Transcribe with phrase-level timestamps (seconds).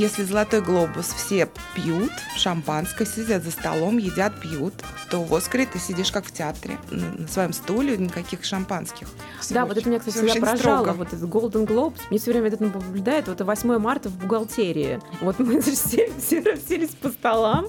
[0.00, 4.72] Если «Золотой глобус» все пьют шампанское, сидят за столом, едят, пьют,
[5.10, 9.08] то в «Оскаре» ты сидишь как в театре, на своем стуле, никаких шампанских.
[9.50, 10.84] Да, вот это меня, кстати, всегда поражало.
[10.84, 10.96] строго.
[10.96, 11.98] Вот этот Golden Globes.
[12.08, 13.28] Мне все время это наблюдает.
[13.28, 15.00] Вот 8 марта в бухгалтерии.
[15.20, 17.66] Вот мы все, все расселись по столам,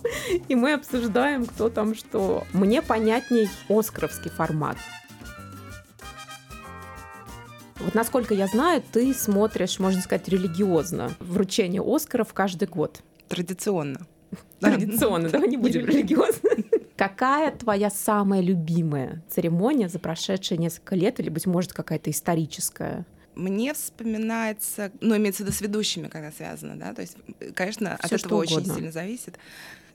[0.48, 2.45] и мы обсуждаем, кто там что.
[2.54, 4.77] Мне понятней оскаровский формат.
[7.84, 13.02] Вот насколько я знаю, ты смотришь, можно сказать, религиозно вручение Оскаров каждый год.
[13.28, 14.06] Традиционно.
[14.60, 16.50] Традиционно, давай не будем религиозно.
[16.96, 23.06] Какая твоя самая любимая церемония за прошедшие несколько лет, или, быть может, какая-то историческая?
[23.34, 27.18] Мне вспоминается, ну, имеется в виду с ведущими, когда связано, да, то есть,
[27.56, 29.40] конечно, от Всё, этого что очень сильно зависит.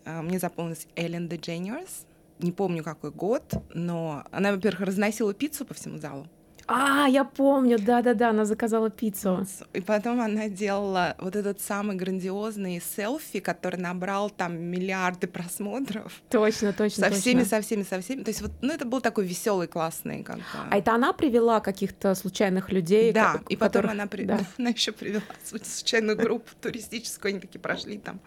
[0.05, 2.07] А, Мне запомнилась Эллен Дедженерс,
[2.41, 6.27] не помню какой год, но она, во-первых, разносила пиццу по всему залу,
[6.69, 9.47] А, я помню, да-да-да, она заказала пиццу.
[9.73, 16.21] и потом она делала вот этот самый грандиозный селфи, который набрал там миллиарды просмотров.
[16.29, 17.21] Точно, точно, Со точно.
[17.21, 18.23] всеми, со всеми, со всеми.
[18.25, 20.41] То есть вот, ну, это был такой веселый, классный, как.
[20.71, 23.13] А это она привела каких-то случайных людей?
[23.13, 24.41] Да, ко- и потом которых- она, при- да.
[24.59, 28.19] она еще привела случайную группу туристическую, они такие прошли там.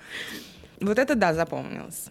[0.82, 2.08] Вот это да, запомнилось.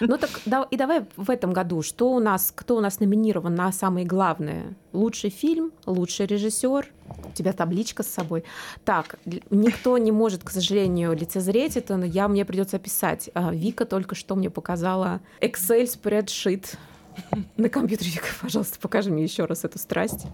[0.00, 3.54] Ну так да, и давай в этом году, что у нас, кто у нас номинирован
[3.54, 4.74] на самые главные?
[4.92, 6.88] Лучший фильм, лучший режиссер.
[7.24, 8.44] У тебя табличка с собой.
[8.84, 9.18] Так,
[9.50, 13.30] никто не может, к сожалению, лицезреть это, но я мне придется описать.
[13.34, 16.76] А, Вика только что мне показала Excel спредшит
[17.56, 18.10] на компьютере.
[18.40, 20.26] Пожалуйста, покажи мне еще раз эту страсть.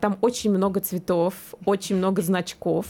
[0.00, 1.34] Там очень много цветов,
[1.64, 2.86] очень много значков.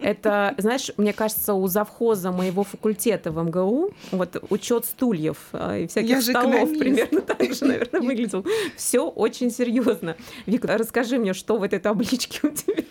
[0.00, 5.86] Это, знаешь, мне кажется, у завхоза моего факультета в МГУ вот учет стульев э, и
[5.86, 6.80] всяких Я столов экономист.
[6.80, 8.46] примерно так же, наверное, выглядел.
[8.74, 10.16] Все очень серьезно.
[10.46, 12.84] Вика, расскажи мне, что в этой табличке у тебя?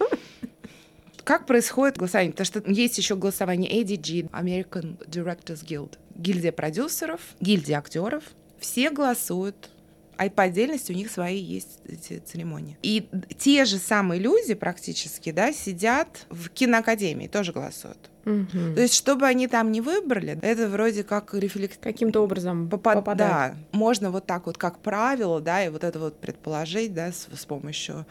[1.24, 2.32] Как происходит голосование?
[2.34, 8.24] Потому что есть еще голосование ADG, American Directors Guild, гильдия продюсеров, гильдия актеров.
[8.60, 9.70] Все голосуют,
[10.18, 12.78] а по отдельности у них свои есть эти церемонии.
[12.82, 18.10] И те же самые люди практически, да, сидят в киноакадемии, тоже голосуют.
[18.26, 21.78] То есть, чтобы они там не выбрали, это вроде как рефлекс...
[21.82, 23.54] Каким-то образом Попад- попадает.
[23.54, 27.28] Да, можно вот так вот, как правило, да, и вот это вот предположить, да, с,
[27.34, 28.06] с помощью,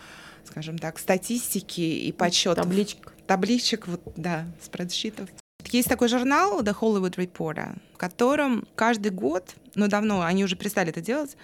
[0.44, 2.64] скажем так, статистики и подсчетов.
[2.64, 3.12] Табличка.
[3.26, 5.28] Табличек, вот, да, спредшитов.
[5.72, 10.90] Есть такой журнал The Hollywood Reporter, в котором каждый год, ну давно, они уже перестали
[10.90, 11.36] это делать,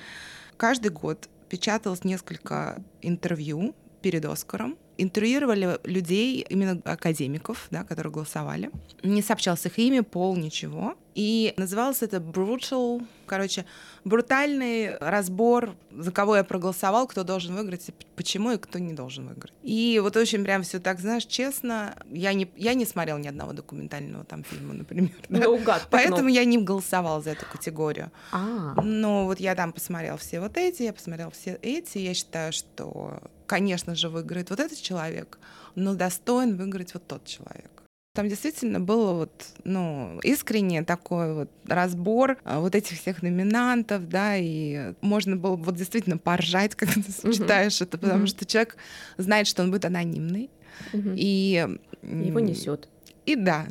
[0.57, 8.71] каждый год печаталось несколько интервью перед Оскаром, интервьюировали людей, именно академиков, да, которые голосовали.
[9.03, 10.97] Не сообщался их имя, пол, ничего.
[11.15, 13.65] И называлось это brutal, короче,
[14.05, 19.53] брутальный разбор, за кого я проголосовал, кто должен выиграть, почему и кто не должен выиграть.
[19.63, 23.53] И вот очень прям все так, знаешь, честно, я не, я не смотрела ни одного
[23.53, 25.13] документального там фильма, например.
[25.29, 25.39] да.
[25.39, 25.83] Наугад.
[25.83, 26.35] по Поэтому кнопке.
[26.35, 28.11] я не голосовала за эту категорию.
[28.33, 32.53] А, Но вот я там посмотрела все вот эти, я посмотрела все эти, я считаю,
[32.53, 35.39] что, конечно же, выиграет вот этот человек,
[35.77, 37.71] но достоин выиграть вот тот человек.
[38.15, 44.37] Там действительно было вот, ну, искренне такой вот разбор а, вот этих всех номинантов, да,
[44.37, 48.27] и можно было вот действительно поржать, когда ты читаешь это, потому Мгм.
[48.29, 48.77] что человек
[49.19, 50.49] знает, что он будет анонимный,
[50.93, 51.15] мгм.
[51.17, 51.67] и...
[52.03, 52.89] его несет.
[53.27, 53.67] и да,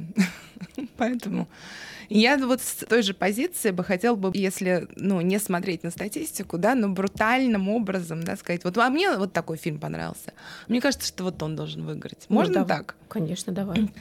[0.98, 1.48] поэтому
[2.10, 6.58] я вот с той же позиции бы хотела бы, если, ну, не смотреть на статистику,
[6.58, 10.34] да, но брутальным образом, да, сказать, вот а мне вот такой фильм понравился.
[10.68, 12.26] Мне кажется, что вот он должен выиграть.
[12.30, 12.78] Ну, Можно да.
[12.78, 12.96] так?
[13.08, 13.92] Конечно, давай.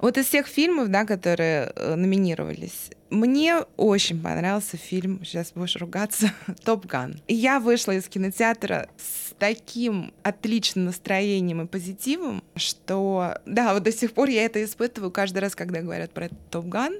[0.00, 6.32] Вот из всех фильмов, да, которые э, номинировались, мне очень понравился фильм, сейчас будешь ругаться,
[6.64, 7.20] «Топ Ган».
[7.28, 14.12] Я вышла из кинотеатра с таким отличным настроением и позитивом, что, да, вот до сих
[14.12, 16.94] пор я это испытываю каждый раз, когда говорят про этот «Топ Ган».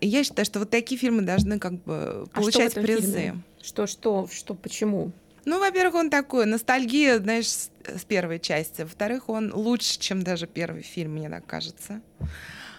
[0.00, 3.02] Я считаю, что вот такие фильмы должны как бы А что получать призы.
[3.02, 3.42] фильме?
[3.62, 5.12] Что, что, что, почему?
[5.44, 8.82] Ну, во-первых, он такой, ностальгия, знаешь, с, с первой части.
[8.82, 12.00] Во-вторых, он лучше, чем даже первый фильм, мне так кажется.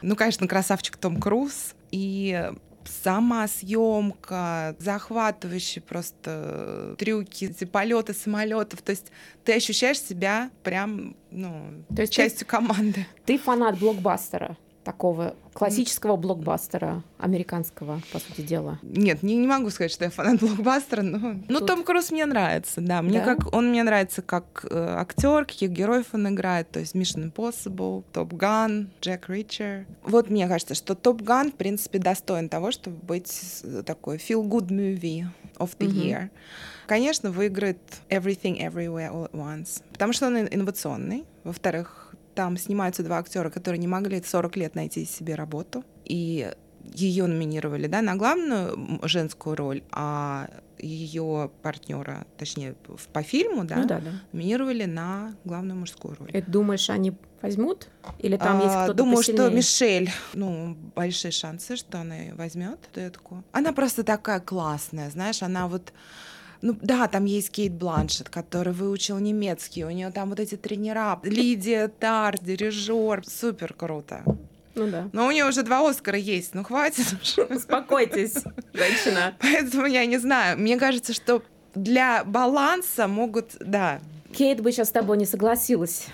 [0.02, 1.76] Ну, конечно, красавчик Том Круз.
[1.94, 2.52] И
[2.86, 8.82] сама съемка, захватывающие просто трюки, эти полеты самолетов.
[8.82, 9.12] То есть
[9.46, 13.06] ты ощущаешь себя прям, ну, То есть ты- частью команды.
[13.26, 14.58] Ты фанат блокбастера.
[14.84, 18.80] Такого классического блокбастера американского, по сути дела?
[18.82, 21.36] Нет, не, не могу сказать, что я фанат блокбастера, но...
[21.48, 23.02] Ну, Тут- Том Круз мне нравится, да.
[23.02, 23.36] Мне Да?
[23.36, 23.54] как...
[23.54, 28.30] Он мне нравится как э, актер, каких героев он играет, то есть Mission Impossible, Top
[28.30, 29.86] Gun, Джек Ричер.
[30.04, 35.26] Вот мне кажется, что Top Gun, в принципе, достоин того, чтобы быть такой feel-good movie
[35.58, 35.98] of the Мгм.
[35.98, 36.30] year.
[36.88, 37.78] Конечно, выиграет
[38.10, 41.24] Everything Everywhere All at Once, потому что он ин- инновационный.
[41.46, 45.84] Во-вторых, там снимаются два актера, которые не могли 40 лет найти себе работу.
[46.06, 46.52] И
[46.94, 52.76] ее номинировали да, на главную женскую роль, а ее партнера, точнее,
[53.14, 54.12] по фильму, да, Ну да, да.
[54.34, 56.30] номинировали на главную мужскую роль.
[56.34, 57.88] И думаешь, они возьмут?
[58.20, 59.56] Или там есть А, кто-то Думаю, что посильнее?
[59.56, 63.44] Мишель, ну, большие шансы, что она возьмет эту.
[63.52, 65.94] Она просто такая классная, знаешь, она вот
[66.64, 71.20] ну да, там есть Кейт Бланшет, который выучил немецкий, у нее там вот эти тренера,
[71.24, 74.24] Лидия Тар, дирижер, супер круто.
[74.74, 75.10] Ну да.
[75.12, 77.44] Но у нее уже два Оскара есть, ну хватит уже.
[77.54, 78.36] Успокойтесь,
[78.74, 79.36] женщина.
[79.40, 80.58] Поэтому я не знаю.
[80.58, 81.44] Мне кажется, что
[81.76, 84.00] для баланса могут, да,
[84.34, 86.08] Кейт бы сейчас с тобой не согласилась.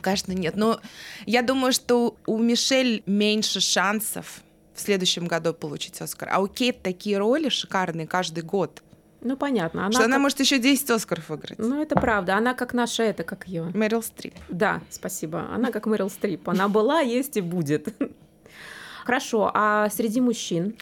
[0.00, 0.56] Конечно, нет.
[0.56, 0.80] Но
[1.26, 4.40] я думаю, что у Мишель меньше шансов
[4.72, 6.30] в следующем году получить Оскар.
[6.32, 8.82] А у Кейт такие роли шикарные каждый год,
[9.22, 9.82] Ну, понятно.
[9.86, 11.58] Она что она как- может еще 10 Оскаров выиграть.
[11.58, 12.36] Ну, это правда.
[12.36, 13.64] Она как наша, это как ее.
[13.74, 14.34] Мэрил Стрип.
[14.48, 15.48] Да, спасибо.
[15.52, 16.48] Она как Мэрил Стрип.
[16.48, 17.88] Она была, есть и будет.
[19.04, 20.76] Хорошо, а среди мужчин?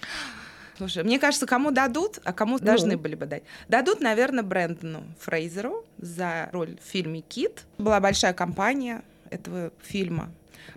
[0.76, 2.64] Слушай, мне кажется, кому дадут, а кому Ну.
[2.64, 3.44] должны были бы дать.
[3.68, 7.62] Дадут, наверное, Брэндону Фрейзеру за роль в фильме «Кит».
[7.78, 10.30] Была большая кампания этого фильма.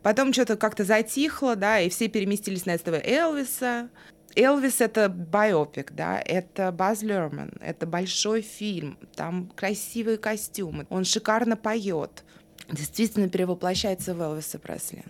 [0.04, 3.90] Потом что-то как-то затихло, да, и все переместились на этого Элвиса.
[4.38, 11.58] Элвис— это биопик, да, это Баз Лерман, это большой фильм, там красивые костюмы, он шикарно
[11.58, 12.24] поет,
[12.72, 15.04] действительно перевоплощается в Элвиса Пресли.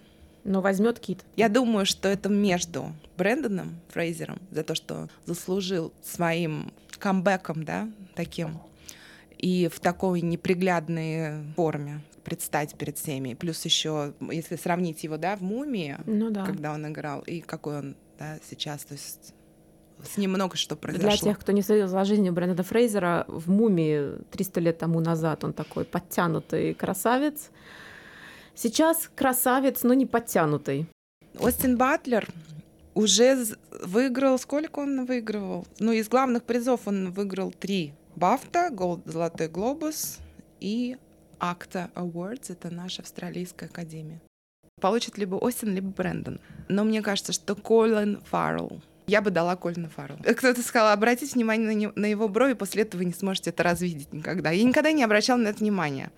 [0.44, 1.26] Но возьмет Кит.
[1.36, 8.60] Я думаю, что это между Брэндоном Фрейзером за то, что заслужил своим камбэком, да, таким,
[9.38, 13.34] и в такой неприглядной форме предстать перед всеми.
[13.34, 16.46] Плюс еще, если сравнить его, да, в «Мумии», Ну да.
[16.46, 19.34] когда он играл, и какой он, да, сейчас, то есть
[20.04, 21.30] с ним много что Для произошло.
[21.30, 25.54] тех, кто не следил за жизнью Брэндона Фрейзера, в «Мумии» 300 лет тому назад он
[25.54, 27.50] такой подтянутый красавец.
[28.54, 30.88] Сейчас красавец, но не подтянутый.
[31.40, 32.28] Остин Батлер
[32.94, 33.46] уже
[33.84, 35.68] выиграл, сколько он выигрывал?
[35.80, 37.94] Ну, из главных призов он выиграл три.
[38.16, 40.18] Бафта, Голд, Золотой Глобус
[40.60, 40.98] и
[41.40, 44.20] Акта Awards, это наша австралийская академия.
[44.80, 46.40] Получит либо Остин, либо Брэндон.
[46.70, 48.80] Но мне кажется, что Колин Фаррелл.
[49.08, 50.18] Я бы дала Колина Фаррелл.
[50.20, 53.64] Кто-то сказал, обратите внимание на, не- на его брови, после этого вы не сможете это
[53.64, 54.52] развидеть никогда.
[54.52, 56.12] Я никогда не обращала на это внимания.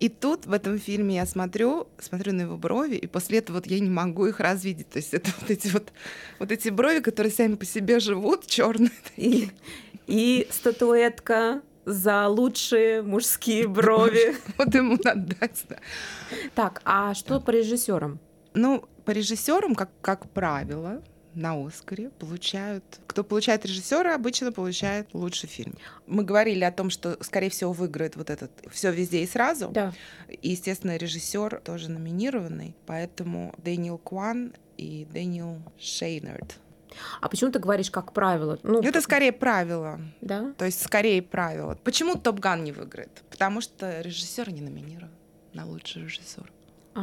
[0.00, 3.66] И тут в этом фильме я смотрю, смотрю на его брови, и после этого вот
[3.68, 4.88] я не могу их развидеть.
[4.88, 5.92] То есть это вот эти вот,
[6.40, 8.90] вот эти брови, которые сами по себе живут, черные.
[9.16, 9.50] И,
[10.08, 14.36] и статуэтка за лучшие мужские брови.
[14.58, 15.64] Вот ему надо дать.
[15.68, 15.76] да.
[16.54, 18.18] Так, а что по режиссерам?
[18.54, 21.02] Ну, по режиссерам, как, как правило,
[21.34, 22.84] на Оскаре получают...
[23.06, 25.74] Кто получает режиссера, обычно получает лучший фильм.
[26.06, 29.68] Мы говорили о том, что, скорее всего, выиграет вот этот «Все везде и сразу».
[29.68, 29.92] Да.
[30.28, 36.58] И, естественно, режиссер тоже номинированный, поэтому Дэниел Куан и Дэниел Шайнерт.
[37.20, 38.58] А почему ты говоришь, как правило?
[38.62, 40.00] Ну, Это скорее правило.
[40.20, 40.52] да?
[40.58, 41.76] То есть скорее правило.
[41.84, 43.22] Почему Top Gun не выиграет?
[43.30, 45.10] Потому что режиссер не номинирован
[45.54, 46.50] на лучший режиссер.
[46.94, 47.00] А.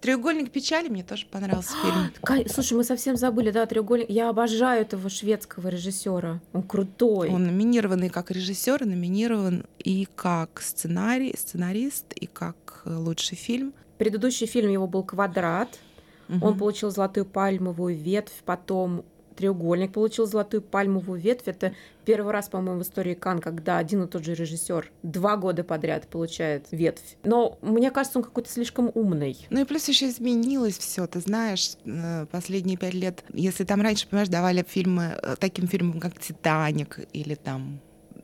[0.00, 2.12] Треугольник печали мне тоже понравился фильм.
[2.22, 4.10] Ка- Слушай, мы совсем забыли, да, треугольник.
[4.10, 6.40] Я обожаю этого шведского режиссера.
[6.52, 7.30] Он крутой.
[7.30, 13.72] Он номинирован и как режиссер, номинирован и как сценарий, сценарист, и как э, лучший фильм.
[13.98, 15.78] Предыдущий фильм его был «Квадрат».
[16.28, 16.58] Он Мгм.
[16.58, 19.04] получил золотую пальмовую ветвь, потом
[19.36, 21.46] треугольник получил золотую пальмовую ветвь.
[21.46, 21.74] Это
[22.06, 26.08] первый раз, по-моему, в истории Кан, когда один и тот же режиссер два года подряд
[26.08, 27.16] получает ветвь.
[27.22, 29.46] Но мне кажется, он какой-то слишком умный.
[29.50, 34.08] Ну и плюс еще изменилось все, ты знаешь, э, последние пять лет, если там раньше,
[34.08, 37.80] понимаешь, давали фильмы э, таким фильмам, как «Титаник», или там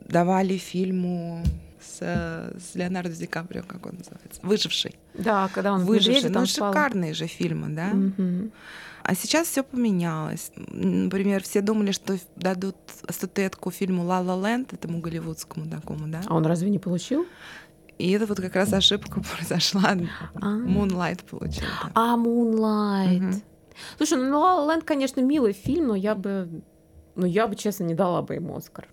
[0.07, 1.43] давали фильму
[1.81, 4.95] с, с Леонардо Ди Каприо, как он называется, «Выживший».
[5.13, 6.71] Да, когда он «Выживший», медведя ну там спал.
[6.71, 7.87] шикарные же фильмы, да?
[7.87, 8.51] Мгм.
[9.03, 10.51] А сейчас все поменялось.
[10.55, 12.77] Например, все думали, что дадут
[13.09, 16.21] статуэтку фильму «Ла Ла Ленд», этому голливудскому такому, да?
[16.25, 17.25] А он разве не получил?
[17.99, 19.95] И это вот как раз ошибка произошла.
[20.35, 20.45] А.
[20.45, 21.63] Moonlight получил.
[21.83, 21.91] да.
[21.95, 22.15] А.
[22.15, 23.41] Мгм.
[23.97, 26.61] Слушай, ну La Land, конечно, милый фильм, но я бы,
[27.15, 28.87] ну я бы, честно, не дала бы ему Оскар.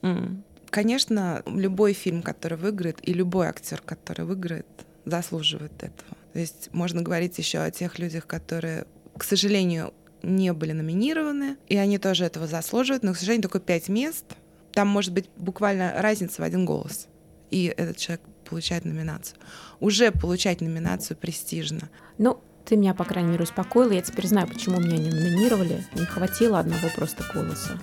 [0.71, 4.67] Конечно, любой фильм, который выиграет, и любой актер, который выиграет,
[5.05, 6.17] заслуживает этого.
[6.33, 8.87] То есть можно говорить еще о тех людях, которые,
[9.17, 13.89] к сожалению, не были номинированы, и они тоже этого заслуживают, но, к сожалению, только пять
[13.89, 14.25] мест.
[14.73, 17.09] Там может быть буквально разница в один голос,
[17.51, 19.39] и этот человек получает номинацию.
[19.81, 21.89] Уже получать номинацию престижно.
[22.19, 23.93] Ну, ты меня, по крайней мере, успокоила.
[23.93, 25.85] Я теперь знаю, почему меня не номинировали.
[25.95, 27.81] Не хватило одного просто голоса.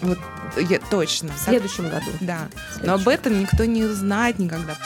[0.00, 0.18] Вот
[0.56, 1.32] я точно.
[1.32, 2.10] В следующем году.
[2.20, 2.48] Да.
[2.74, 2.86] следующем.
[2.86, 4.76] Но об этом никто не узнает никогда.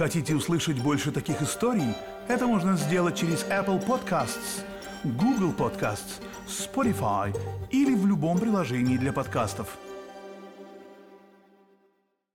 [0.00, 1.94] Хотите услышать больше таких историй?
[2.26, 4.64] Это можно сделать через Apple Podcasts,
[5.04, 7.36] Google Podcasts, Spotify
[7.70, 9.68] или в любом приложении для подкастов.